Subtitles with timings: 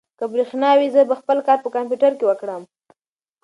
[0.17, 2.63] که برېښنا وي، زه به خپل کار په کمپیوټر کې وکړم.